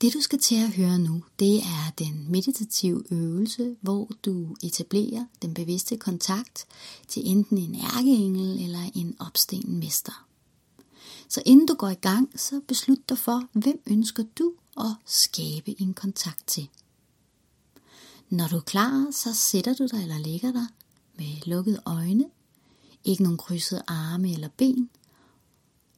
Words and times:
Det 0.00 0.14
du 0.14 0.20
skal 0.20 0.38
til 0.38 0.54
at 0.54 0.72
høre 0.72 0.98
nu, 0.98 1.24
det 1.38 1.56
er 1.56 1.90
den 1.98 2.26
meditative 2.30 3.04
øvelse, 3.10 3.76
hvor 3.80 4.10
du 4.24 4.56
etablerer 4.62 5.24
den 5.42 5.54
bevidste 5.54 5.96
kontakt 5.96 6.66
til 7.08 7.22
enten 7.26 7.58
en 7.58 7.74
ærkeengel 7.74 8.64
eller 8.64 8.90
en 8.94 9.16
opstenen 9.18 9.78
mester. 9.78 10.26
Så 11.28 11.42
inden 11.46 11.66
du 11.66 11.74
går 11.74 11.88
i 11.88 11.94
gang, 11.94 12.40
så 12.40 12.60
beslut 12.68 13.08
dig 13.08 13.18
for, 13.18 13.48
hvem 13.52 13.82
ønsker 13.86 14.24
du 14.38 14.52
at 14.76 14.94
skabe 15.06 15.80
en 15.80 15.94
kontakt 15.94 16.46
til. 16.46 16.68
Når 18.28 18.48
du 18.48 18.56
er 18.56 18.60
klar, 18.60 19.10
så 19.10 19.34
sætter 19.34 19.74
du 19.74 19.86
dig 19.86 20.02
eller 20.02 20.18
ligger 20.18 20.52
dig 20.52 20.66
med 21.18 21.46
lukkede 21.46 21.82
øjne, 21.86 22.24
ikke 23.04 23.22
nogen 23.22 23.38
krydsede 23.38 23.82
arme 23.86 24.32
eller 24.32 24.48
ben, 24.56 24.90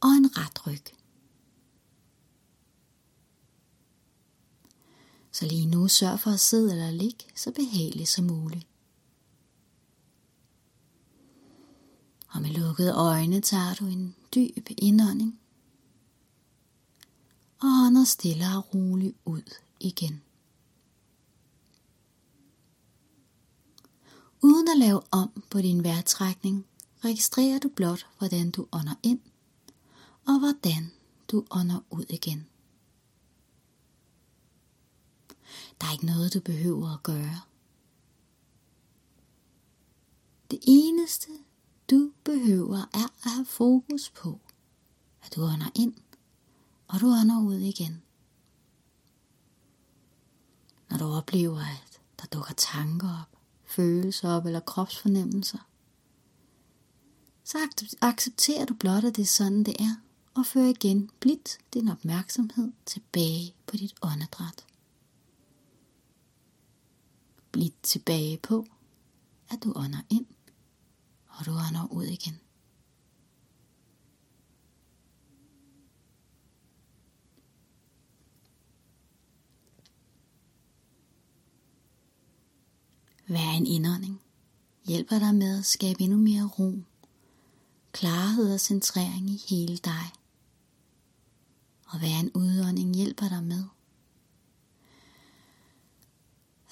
og 0.00 0.08
en 0.08 0.38
ret 0.38 0.66
ryg. 0.66 1.01
Så 5.32 5.46
lige 5.46 5.66
nu 5.66 5.88
sørg 5.88 6.20
for 6.20 6.30
at 6.30 6.40
sidde 6.40 6.72
eller 6.72 6.90
ligge 6.90 7.24
så 7.34 7.52
behageligt 7.52 8.08
som 8.08 8.24
muligt. 8.24 8.66
Og 12.28 12.42
med 12.42 12.50
lukkede 12.50 12.92
øjne 12.92 13.40
tager 13.40 13.74
du 13.74 13.86
en 13.86 14.14
dyb 14.34 14.68
indånding. 14.78 15.40
Og 17.60 17.68
ånder 17.68 18.04
stille 18.04 18.44
og 18.56 18.74
roligt 18.74 19.16
ud 19.24 19.54
igen. 19.80 20.22
Uden 24.42 24.68
at 24.68 24.78
lave 24.78 25.00
om 25.10 25.42
på 25.50 25.58
din 25.58 25.84
vejrtrækning, 25.84 26.66
registrerer 27.04 27.58
du 27.58 27.68
blot, 27.68 28.06
hvordan 28.18 28.50
du 28.50 28.66
ånder 28.72 28.94
ind, 29.02 29.20
og 30.26 30.38
hvordan 30.38 30.92
du 31.28 31.44
ånder 31.50 31.80
ud 31.90 32.04
igen. 32.08 32.46
Der 35.80 35.86
er 35.86 35.92
ikke 35.92 36.06
noget, 36.06 36.34
du 36.34 36.40
behøver 36.40 36.94
at 36.94 37.02
gøre. 37.02 37.40
Det 40.50 40.58
eneste, 40.62 41.28
du 41.90 42.12
behøver, 42.24 42.78
er 42.94 43.24
at 43.24 43.30
have 43.30 43.46
fokus 43.46 44.10
på, 44.10 44.40
at 45.22 45.34
du 45.36 45.42
ånder 45.42 45.70
ind, 45.74 45.94
og 46.88 47.00
du 47.00 47.06
ånder 47.06 47.40
ud 47.40 47.58
igen. 47.58 48.02
Når 50.90 50.98
du 50.98 51.04
oplever, 51.04 51.60
at 51.60 52.00
der 52.20 52.26
dukker 52.26 52.54
tanker 52.54 53.08
op, 53.08 53.38
følelser 53.64 54.28
op 54.28 54.46
eller 54.46 54.60
kropsfornemmelser, 54.60 55.58
så 57.44 57.58
accepterer 58.00 58.64
du 58.64 58.74
blot, 58.74 59.04
at 59.04 59.16
det 59.16 59.22
er 59.22 59.26
sådan, 59.26 59.64
det 59.64 59.76
er, 59.80 59.96
og 60.34 60.46
fører 60.46 60.68
igen 60.68 61.10
blidt 61.20 61.58
din 61.74 61.88
opmærksomhed 61.88 62.72
tilbage 62.86 63.54
på 63.66 63.76
dit 63.76 63.94
åndedræt 64.02 64.64
blidt 67.52 67.82
tilbage 67.82 68.38
på, 68.38 68.66
at 69.50 69.64
du 69.64 69.72
ånder 69.76 70.02
ind, 70.10 70.26
og 71.28 71.46
du 71.46 71.50
ånder 71.50 71.88
ud 71.90 72.04
igen. 72.04 72.40
Hver 83.26 83.50
en 83.50 83.66
indånding 83.66 84.20
hjælper 84.84 85.18
dig 85.18 85.34
med 85.34 85.58
at 85.58 85.64
skabe 85.64 86.02
endnu 86.02 86.18
mere 86.18 86.48
ro, 86.58 86.82
klarhed 87.92 88.54
og 88.54 88.60
centrering 88.60 89.30
i 89.30 89.40
hele 89.48 89.76
dig. 89.76 90.12
Og 91.86 91.98
hver 91.98 92.20
en 92.20 92.30
udånding 92.34 92.94
hjælper 92.94 93.28
dig 93.28 93.44
med 93.44 93.64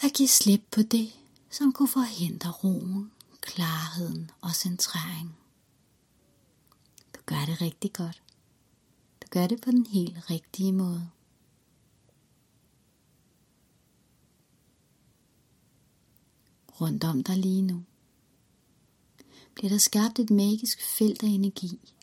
at 0.03 0.13
give 0.15 0.29
slip 0.29 0.63
på 0.71 0.83
det, 0.83 1.13
som 1.51 1.73
kunne 1.73 1.89
forhindre 1.89 2.51
roen, 2.51 3.11
klarheden 3.41 4.31
og 4.41 4.55
centrering. 4.55 5.37
Du 7.15 7.21
gør 7.27 7.45
det 7.47 7.61
rigtig 7.61 7.93
godt. 7.93 8.23
Du 9.23 9.27
gør 9.31 9.47
det 9.47 9.61
på 9.61 9.71
den 9.71 9.87
helt 9.87 10.31
rigtige 10.31 10.73
måde. 10.73 11.11
Rundt 16.81 17.05
om 17.05 17.23
dig 17.25 17.37
lige 17.37 17.63
nu 17.63 17.85
bliver 19.55 19.71
der 19.71 19.79
skabt 19.79 20.19
et 20.19 20.31
magisk 20.31 20.83
felt 20.99 21.23
af 21.23 21.27
energi, 21.27 21.95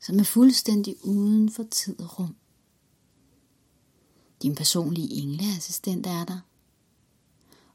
som 0.00 0.18
er 0.18 0.24
fuldstændig 0.24 1.04
uden 1.04 1.50
for 1.50 1.62
tid 1.62 2.00
og 2.00 2.18
rum. 2.18 2.36
Din 4.42 4.54
personlige 4.54 5.22
engleassistent 5.22 6.06
er 6.06 6.24
der, 6.24 6.40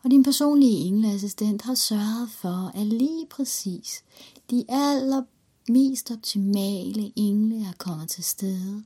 og 0.07 0.11
din 0.11 0.23
personlige 0.23 0.77
engleassistent 0.77 1.61
har 1.61 1.75
sørget 1.75 2.29
for, 2.29 2.71
at 2.75 2.87
lige 2.87 3.25
præcis 3.29 4.03
de 4.51 4.65
allermest 4.69 6.11
optimale 6.11 7.13
engle 7.15 7.65
er 7.67 7.73
kommet 7.77 8.09
til 8.09 8.23
stede, 8.23 8.83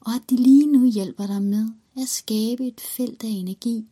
og 0.00 0.12
at 0.14 0.22
de 0.30 0.36
lige 0.36 0.66
nu 0.66 0.86
hjælper 0.86 1.26
dig 1.26 1.42
med 1.42 1.66
at 1.96 2.08
skabe 2.08 2.66
et 2.66 2.80
felt 2.80 3.24
af 3.24 3.28
energi, 3.28 3.86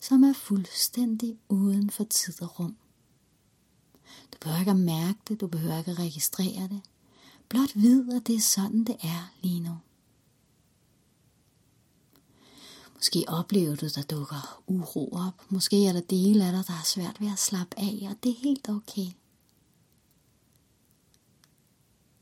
som 0.00 0.22
er 0.22 0.32
fuldstændig 0.32 1.36
uden 1.48 1.90
for 1.90 2.04
tid 2.04 2.42
og 2.42 2.60
rum. 2.60 2.76
Du 4.32 4.38
behøver 4.40 4.58
ikke 4.58 4.70
at 4.70 4.76
mærke 4.76 5.18
det, 5.28 5.40
du 5.40 5.46
behøver 5.46 5.78
ikke 5.78 5.90
at 5.90 5.98
registrere 5.98 6.68
det. 6.68 6.80
Blot 7.48 7.70
vid, 7.74 8.12
at 8.12 8.26
det 8.26 8.34
er 8.34 8.40
sådan, 8.40 8.84
det 8.84 8.96
er 9.02 9.32
lige 9.42 9.60
nu. 9.60 9.76
Måske 12.98 13.24
oplever 13.28 13.76
du, 13.76 13.88
der 13.94 14.02
dukker 14.02 14.62
uro 14.66 15.08
op. 15.12 15.50
Måske 15.50 15.86
er 15.86 15.92
der 15.92 16.00
dele 16.00 16.44
af 16.46 16.52
dig, 16.52 16.66
der 16.66 16.74
er 16.74 16.84
svært 16.84 17.20
ved 17.20 17.32
at 17.32 17.38
slappe 17.38 17.78
af, 17.78 18.08
og 18.10 18.22
det 18.22 18.30
er 18.30 18.40
helt 18.42 18.68
okay. 18.68 19.06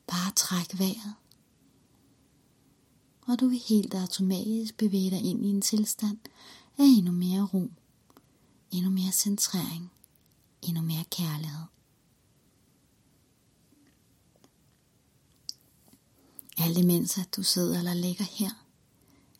Bare 0.06 0.32
træk 0.36 0.78
vejret. 0.78 1.14
Og 3.26 3.40
du 3.40 3.48
vil 3.48 3.58
helt 3.68 3.94
automatisk 3.94 4.76
bevæge 4.76 5.10
dig 5.10 5.20
ind 5.24 5.46
i 5.46 5.48
en 5.48 5.62
tilstand 5.62 6.18
af 6.78 6.84
endnu 6.84 7.12
mere 7.12 7.42
ro, 7.54 7.70
endnu 8.70 8.90
mere 8.90 9.12
centrering, 9.12 9.90
endnu 10.62 10.82
mere 10.82 11.04
kærlighed. 11.10 11.64
Alt 16.58 16.78
imens 16.78 17.18
at 17.18 17.36
du 17.36 17.42
sidder 17.42 17.78
eller 17.78 17.94
ligger 17.94 18.24
her, 18.24 18.65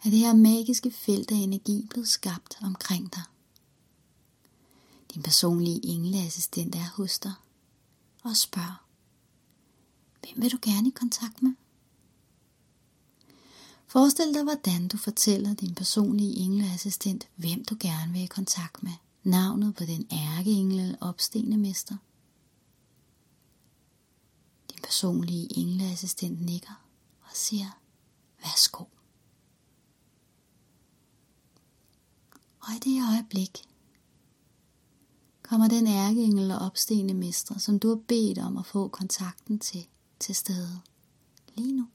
er 0.06 0.10
det 0.10 0.18
her 0.18 0.34
magiske 0.34 0.90
felt 0.90 1.30
af 1.30 1.36
energi 1.36 1.86
blevet 1.90 2.08
skabt 2.08 2.58
omkring 2.62 3.14
dig. 3.14 3.22
Din 5.14 5.22
personlige 5.22 5.86
engleassistent 5.86 6.74
er 6.74 6.92
hos 6.96 7.18
dig 7.18 7.32
og 8.22 8.36
spørger, 8.36 8.86
hvem 10.20 10.42
vil 10.42 10.52
du 10.52 10.58
gerne 10.62 10.88
i 10.88 10.90
kontakt 10.90 11.42
med? 11.42 11.52
Forestil 13.86 14.34
dig, 14.34 14.42
hvordan 14.42 14.88
du 14.88 14.96
fortæller 14.96 15.54
din 15.54 15.74
personlige 15.74 16.36
engleassistent, 16.36 17.28
hvem 17.36 17.64
du 17.64 17.76
gerne 17.80 18.12
vil 18.12 18.22
i 18.22 18.26
kontakt 18.26 18.82
med. 18.82 18.92
Navnet 19.22 19.74
på 19.74 19.84
den 19.84 20.06
ærkeengel 20.12 20.80
eller 20.80 20.96
opstigende 21.00 21.56
mester. 21.56 21.96
Din 24.70 24.78
personlige 24.82 25.58
engleassistent 25.58 26.40
nikker 26.40 26.82
og 27.22 27.30
siger, 27.34 27.78
værsgo. 28.42 28.84
Og 32.66 32.72
i 32.72 32.78
det 32.78 33.12
øjeblik 33.12 33.62
kommer 35.42 35.68
den 35.68 35.86
ærkeengel 35.86 36.50
og 36.50 36.58
opstigende 36.58 37.14
mestre, 37.14 37.60
som 37.60 37.78
du 37.78 37.88
har 37.88 38.00
bedt 38.08 38.38
om 38.38 38.56
at 38.56 38.66
få 38.66 38.88
kontakten 38.88 39.58
til, 39.58 39.86
til 40.20 40.34
stede 40.34 40.80
lige 41.54 41.72
nu. 41.72 41.86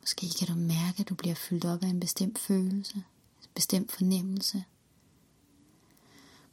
Måske 0.00 0.30
kan 0.38 0.48
du 0.48 0.54
mærke, 0.54 1.00
at 1.00 1.08
du 1.08 1.14
bliver 1.14 1.34
fyldt 1.34 1.64
op 1.64 1.82
af 1.82 1.88
en 1.88 2.00
bestemt 2.00 2.38
følelse, 2.38 2.96
en 2.96 3.48
bestemt 3.54 3.92
fornemmelse. 3.92 4.64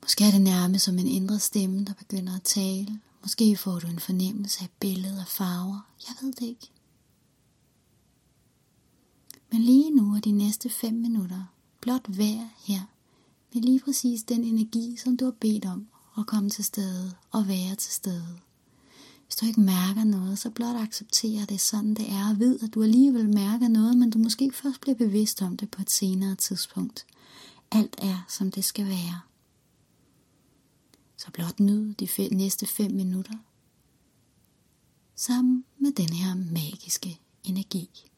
Måske 0.01 0.23
er 0.23 0.31
det 0.31 0.41
nærmest 0.41 0.85
som 0.85 0.99
en 0.99 1.07
indre 1.07 1.39
stemme, 1.39 1.85
der 1.85 1.93
begynder 1.93 2.35
at 2.35 2.43
tale. 2.43 2.99
Måske 3.21 3.57
får 3.57 3.79
du 3.79 3.87
en 3.87 3.99
fornemmelse 3.99 4.61
af 4.61 4.69
billeder 4.79 5.21
og 5.21 5.27
farver. 5.27 5.89
Jeg 6.07 6.15
ved 6.21 6.33
det 6.33 6.45
ikke. 6.45 6.71
Men 9.51 9.61
lige 9.61 9.91
nu 9.91 10.15
og 10.15 10.25
de 10.25 10.31
næste 10.31 10.69
5 10.69 10.93
minutter 10.93 11.53
blot 11.81 12.05
vær 12.07 12.53
her 12.67 12.81
med 13.53 13.61
lige 13.61 13.79
præcis 13.79 14.23
den 14.23 14.43
energi, 14.43 14.97
som 14.97 15.17
du 15.17 15.25
har 15.25 15.31
bedt 15.31 15.65
om 15.65 15.87
at 16.17 16.25
komme 16.25 16.49
til 16.49 16.63
stede 16.63 17.13
og 17.31 17.47
være 17.47 17.75
til 17.75 17.93
stede. 17.93 18.39
Hvis 19.25 19.35
du 19.35 19.45
ikke 19.45 19.61
mærker 19.61 20.03
noget, 20.03 20.39
så 20.39 20.49
blot 20.49 20.75
accepterer 20.75 21.45
det 21.45 21.61
sådan 21.61 21.93
det 21.93 22.11
er, 22.11 22.29
og 22.29 22.39
ved, 22.39 22.59
at 22.59 22.73
du 22.73 22.83
alligevel 22.83 23.29
mærker 23.29 23.67
noget, 23.67 23.97
men 23.97 24.09
du 24.09 24.17
måske 24.17 24.51
først 24.51 24.81
bliver 24.81 24.95
bevidst 24.95 25.41
om 25.41 25.57
det 25.57 25.71
på 25.71 25.81
et 25.81 25.89
senere 25.89 26.35
tidspunkt. 26.35 27.05
Alt 27.71 27.95
er, 27.97 28.25
som 28.29 28.51
det 28.51 28.63
skal 28.63 28.85
være. 28.85 29.19
Så 31.17 31.31
blot 31.31 31.59
nyd 31.59 31.93
de 31.93 32.35
næste 32.35 32.65
fem 32.65 32.91
minutter 32.91 33.35
sammen 35.15 35.65
med 35.77 35.91
den 35.91 36.13
her 36.13 36.35
magiske 36.35 37.19
energi. 37.43 38.08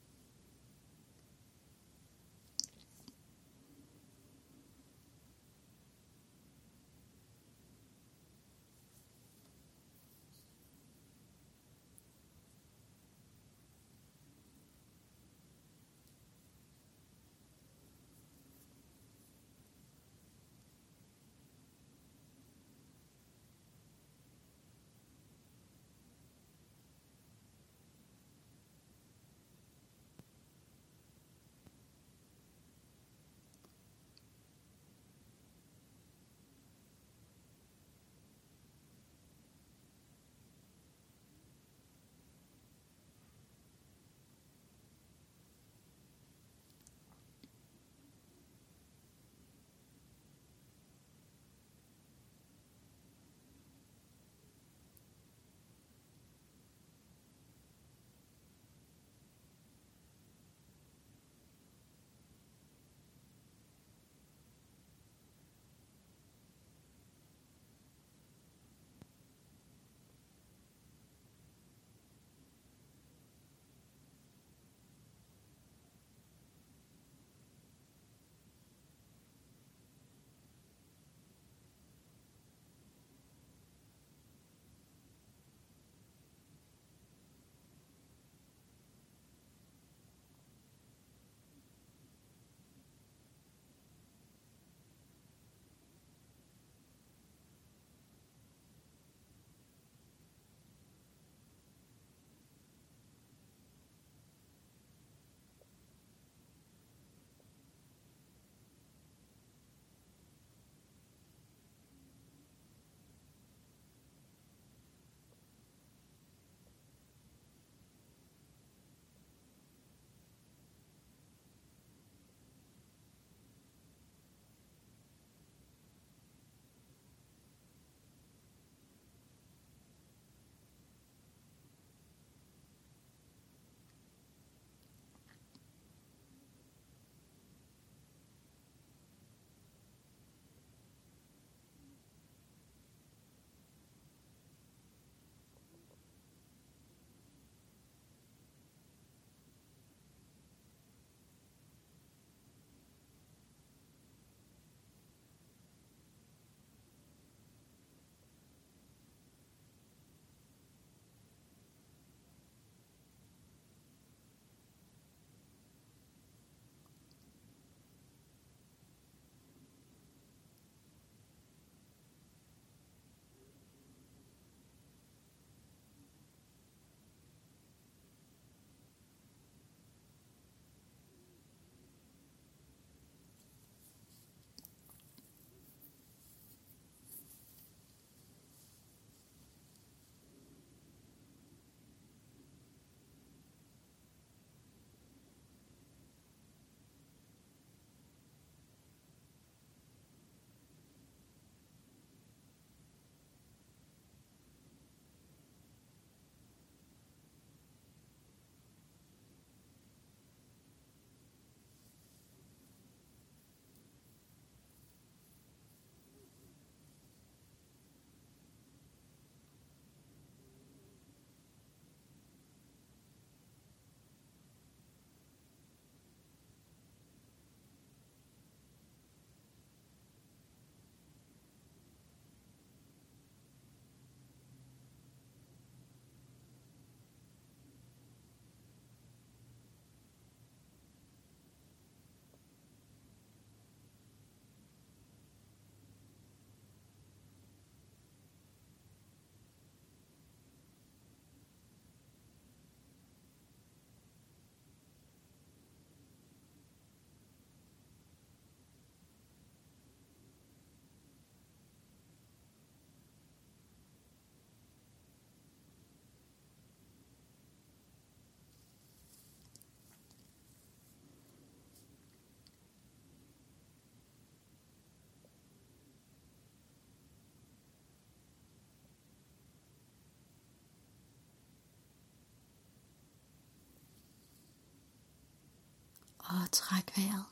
Og 286.52 286.56
træk 286.56 286.98
vejret. 286.98 287.26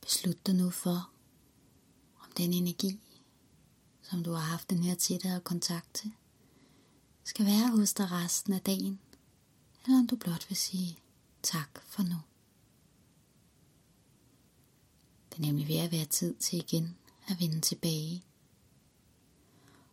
Beslut 0.00 0.46
dig 0.46 0.54
nu 0.54 0.70
for, 0.70 1.10
om 2.20 2.32
den 2.36 2.52
energi, 2.52 3.00
som 4.02 4.22
du 4.24 4.32
har 4.32 4.40
haft 4.40 4.70
den 4.70 4.82
her 4.82 4.94
tættere 4.94 5.40
kontakt 5.40 5.94
til, 5.94 6.12
skal 7.24 7.46
være 7.46 7.70
hos 7.70 7.94
dig 7.94 8.10
resten 8.10 8.52
af 8.52 8.60
dagen, 8.60 9.00
eller 9.84 9.98
om 9.98 10.06
du 10.06 10.16
blot 10.16 10.46
vil 10.48 10.56
sige 10.56 10.98
tak 11.42 11.82
for 11.86 12.02
nu. 12.02 12.16
Det 15.30 15.38
er 15.38 15.42
nemlig 15.42 15.68
ved 15.68 15.76
at 15.76 15.92
være 15.92 16.06
tid 16.06 16.34
til 16.34 16.58
igen 16.58 16.96
at 17.28 17.40
vende 17.40 17.60
tilbage. 17.60 18.24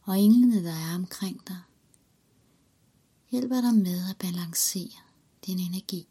Og 0.01 0.19
englene, 0.19 0.63
der 0.63 0.73
er 0.73 0.95
omkring 0.95 1.47
dig, 1.47 1.61
hjælper 3.35 3.61
dig 3.61 3.73
med 3.73 4.09
at 4.09 4.17
balancere 4.17 4.99
din 5.45 5.59
energi. 5.59 6.07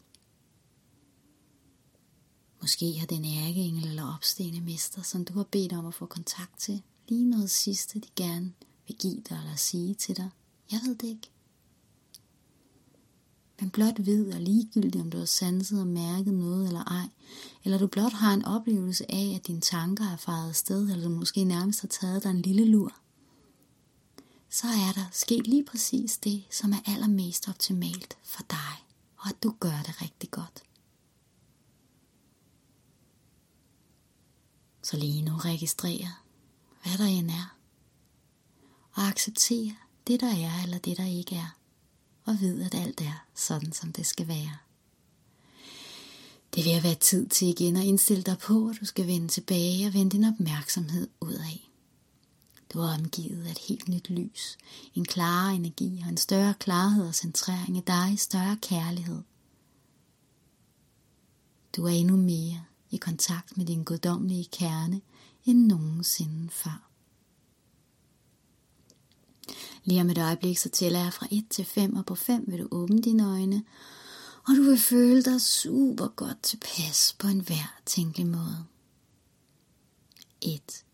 Måske 2.61 2.99
har 2.99 3.07
den 3.07 3.25
ærkeengel 3.25 3.87
eller 3.87 4.13
opstigende 4.15 4.61
mester, 4.61 5.01
som 5.01 5.25
du 5.25 5.33
har 5.33 5.43
bedt 5.43 5.73
om 5.73 5.85
at 5.85 5.93
få 5.93 6.05
kontakt 6.05 6.59
til, 6.59 6.81
lige 7.07 7.29
noget 7.29 7.49
sidste, 7.49 7.99
de 7.99 8.07
gerne 8.15 8.53
vil 8.87 8.97
give 8.97 9.21
dig 9.29 9.37
eller 9.37 9.55
sige 9.55 9.93
til 9.93 10.17
dig. 10.17 10.29
Jeg 10.71 10.79
ved 10.85 10.95
det 10.95 11.07
ikke. 11.07 11.31
Men 13.59 13.69
blot 13.69 14.05
ved 14.05 14.33
og 14.33 14.41
ligegyldigt, 14.41 15.01
om 15.01 15.11
du 15.11 15.17
har 15.17 15.25
sanset 15.25 15.79
og 15.79 15.87
mærket 15.87 16.33
noget 16.33 16.67
eller 16.67 16.83
ej, 16.83 17.09
eller 17.63 17.77
du 17.77 17.87
blot 17.87 18.13
har 18.13 18.33
en 18.33 18.45
oplevelse 18.45 19.11
af, 19.11 19.35
at 19.35 19.47
dine 19.47 19.61
tanker 19.61 20.05
er 20.05 20.17
faret 20.17 20.55
sted, 20.55 20.89
eller 20.89 21.09
du 21.09 21.15
måske 21.15 21.43
nærmest 21.43 21.81
har 21.81 21.87
taget 21.87 22.23
dig 22.23 22.29
en 22.29 22.41
lille 22.41 22.65
lur, 22.65 22.99
så 24.55 24.67
er 24.67 24.91
der 24.95 25.05
sket 25.11 25.47
lige 25.47 25.65
præcis 25.65 26.17
det, 26.17 26.43
som 26.49 26.73
er 26.73 26.79
allermest 26.85 27.49
optimalt 27.49 28.17
for 28.23 28.43
dig, 28.49 28.85
og 29.17 29.29
at 29.29 29.43
du 29.43 29.55
gør 29.59 29.81
det 29.85 30.01
rigtig 30.01 30.31
godt. 30.31 30.63
Så 34.83 34.97
lige 34.97 35.21
nu 35.21 35.31
registrer, 35.31 36.23
hvad 36.83 36.97
der 36.97 37.05
end 37.05 37.31
er, 37.31 37.57
og 38.91 39.03
accepter 39.03 39.71
det 40.07 40.19
der 40.19 40.31
er 40.31 40.63
eller 40.63 40.77
det 40.77 40.97
der 40.97 41.05
ikke 41.05 41.35
er, 41.35 41.57
og 42.25 42.41
ved 42.41 42.61
at 42.61 42.75
alt 42.75 43.01
er 43.01 43.25
sådan 43.33 43.71
som 43.71 43.93
det 43.93 44.05
skal 44.05 44.27
være. 44.27 44.57
Det 46.55 46.65
vil 46.65 46.83
være 46.83 46.95
tid 46.95 47.27
til 47.27 47.47
igen 47.47 47.75
at 47.75 47.83
indstille 47.83 48.23
dig 48.23 48.37
på, 48.37 48.67
at 48.67 48.77
du 48.79 48.85
skal 48.85 49.07
vende 49.07 49.27
tilbage 49.27 49.87
og 49.87 49.93
vende 49.93 50.11
din 50.11 50.23
opmærksomhed 50.23 51.07
ud 51.21 51.33
du 52.73 52.79
er 52.79 52.93
omgivet 52.93 53.45
af 53.45 53.51
et 53.51 53.57
helt 53.57 53.87
nyt 53.87 54.09
lys, 54.09 54.57
en 54.93 55.05
klarere 55.05 55.55
energi 55.55 56.01
og 56.03 56.09
en 56.09 56.17
større 56.17 56.53
klarhed 56.53 57.07
og 57.07 57.15
centrering 57.15 57.77
i 57.77 57.81
dig, 57.87 58.19
større 58.19 58.57
kærlighed. 58.61 59.21
Du 61.75 61.85
er 61.85 61.89
endnu 61.89 62.15
mere 62.17 62.63
i 62.91 62.97
kontakt 62.97 63.57
med 63.57 63.65
din 63.65 63.83
guddommelige 63.83 64.45
kerne 64.51 65.01
end 65.45 65.65
nogensinde 65.65 66.49
før. 66.49 66.89
Lige 69.83 70.01
om 70.01 70.09
et 70.09 70.17
øjeblik, 70.17 70.57
så 70.57 70.69
tæller 70.69 70.99
jeg 70.99 71.13
fra 71.13 71.27
1 71.31 71.45
til 71.49 71.65
5, 71.65 71.95
og 71.95 72.05
på 72.05 72.15
5 72.15 72.43
vil 72.47 72.59
du 72.59 72.67
åbne 72.71 73.01
dine 73.01 73.25
øjne, 73.25 73.63
og 74.47 74.55
du 74.55 74.63
vil 74.63 74.79
føle 74.79 75.23
dig 75.23 75.41
super 75.41 76.07
godt 76.07 76.43
tilpas 76.43 77.15
på 77.19 77.27
en 77.27 77.39
hver 77.39 77.79
tænkelig 77.85 78.27
måde. 78.27 78.65
1. 80.41 80.84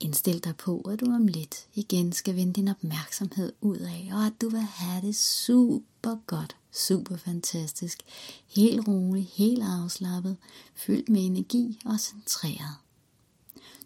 Indstil 0.00 0.44
dig 0.44 0.56
på, 0.56 0.80
at 0.80 1.00
du 1.00 1.06
om 1.06 1.26
lidt 1.26 1.66
igen 1.74 2.12
skal 2.12 2.36
vende 2.36 2.52
din 2.52 2.68
opmærksomhed 2.68 3.52
ud 3.60 3.76
af, 3.76 4.10
og 4.12 4.26
at 4.26 4.32
du 4.40 4.48
vil 4.48 4.60
have 4.60 5.06
det 5.06 5.16
super 5.16 6.16
godt, 6.26 6.56
super 6.72 7.16
fantastisk, 7.16 7.98
helt 8.46 8.88
rolig, 8.88 9.30
helt 9.34 9.62
afslappet, 9.62 10.36
fyldt 10.74 11.08
med 11.08 11.26
energi 11.26 11.80
og 11.84 12.00
centreret. 12.00 12.76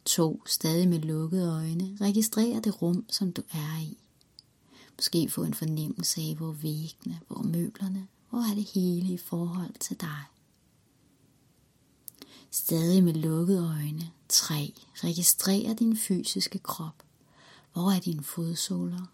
2. 0.05 0.43
Stadig 0.47 0.89
med 0.89 0.99
lukkede 0.99 1.51
øjne, 1.51 1.97
registrer 2.01 2.61
det 2.61 2.83
rum, 2.83 3.05
som 3.09 3.33
du 3.33 3.43
er 3.53 3.81
i. 3.83 3.99
Måske 4.97 5.31
få 5.31 5.43
en 5.45 5.55
fornemmelse 5.55 6.21
af, 6.21 6.35
hvor 6.37 6.53
væggene, 6.53 7.21
hvor 7.29 7.43
møblerne, 7.43 8.07
hvor 8.31 8.39
er 8.51 8.55
det 8.55 8.71
hele 8.75 9.13
i 9.13 9.17
forhold 9.17 9.75
til 9.81 10.01
dig. 10.01 10.25
Stadig 12.51 13.05
med 13.05 13.15
lukkede 13.15 13.69
øjne. 13.69 14.11
3. 14.29 14.75
Registrer 14.95 15.75
din 15.75 15.97
fysiske 15.97 16.59
krop. 16.59 17.03
Hvor 17.73 17.91
er 17.91 18.01
dine 18.01 18.23
fodsåler? 18.23 19.13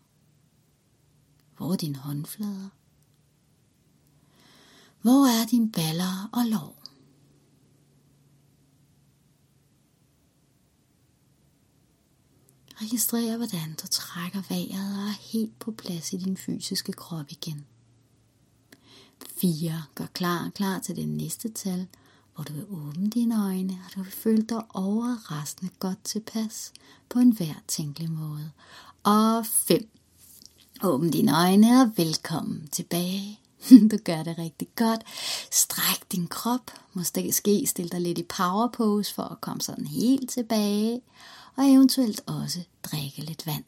Hvor 1.56 1.72
er 1.72 1.76
dine 1.76 1.96
håndflader? 1.96 2.68
Hvor 5.02 5.26
er 5.42 5.46
dine 5.46 5.72
baller 5.72 6.30
og 6.32 6.46
lår? 6.46 6.82
Registrer, 12.82 13.36
hvordan 13.36 13.74
du 13.82 13.86
trækker 13.86 14.42
vejret 14.48 14.98
og 14.98 15.08
er 15.08 15.30
helt 15.32 15.58
på 15.58 15.72
plads 15.72 16.12
i 16.12 16.16
din 16.16 16.36
fysiske 16.36 16.92
krop 16.92 17.30
igen. 17.30 17.66
4. 19.36 19.82
Gør 19.94 20.06
klar, 20.06 20.50
klar 20.54 20.78
til 20.78 20.96
det 20.96 21.08
næste 21.08 21.48
tal, 21.48 21.88
hvor 22.36 22.44
du 22.44 22.52
vil 22.52 22.64
åbne 22.70 23.10
dine 23.10 23.44
øjne, 23.44 23.78
og 23.86 23.94
du 23.94 24.02
vil 24.02 24.12
føle 24.12 24.42
dig 24.42 24.62
overraskende 24.74 25.72
godt 25.78 26.04
tilpas 26.04 26.72
på 27.08 27.18
en 27.18 27.32
hver 27.32 27.54
tænkelig 27.68 28.10
måde. 28.10 28.50
Og 29.02 29.46
5. 29.46 29.88
Åbn 30.82 31.10
dine 31.10 31.36
øjne 31.36 31.82
og 31.82 31.90
velkommen 31.96 32.68
tilbage. 32.72 33.40
Du 33.90 33.96
gør 34.04 34.22
det 34.22 34.38
rigtig 34.38 34.68
godt. 34.76 35.00
Stræk 35.50 36.12
din 36.12 36.26
krop. 36.26 36.70
Måske 36.92 37.32
stille 37.66 37.88
dig 37.88 38.00
lidt 38.00 38.18
i 38.18 38.22
power 38.22 38.68
pose 38.68 39.14
for 39.14 39.22
at 39.22 39.40
komme 39.40 39.60
sådan 39.60 39.86
helt 39.86 40.30
tilbage 40.30 41.00
og 41.56 41.64
eventuelt 41.64 42.20
også 42.26 42.60
drikke 42.82 43.20
lidt 43.20 43.46
vand. 43.46 43.64